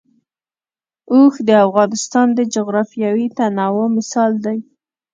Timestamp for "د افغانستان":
1.47-2.27